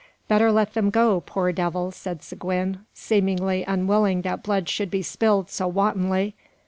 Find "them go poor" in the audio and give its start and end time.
0.73-1.51